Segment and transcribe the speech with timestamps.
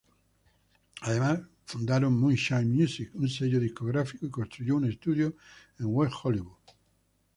[1.01, 5.35] Además fundaron Moonshine Music, un sello discográfico, y construyó un estudio
[5.77, 6.57] en West Hollywood.